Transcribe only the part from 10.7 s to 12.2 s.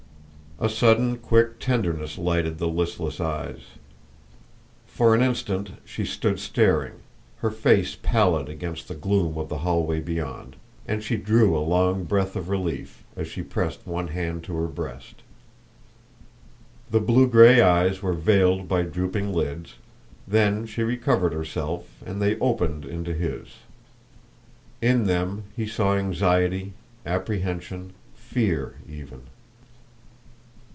and she drew a long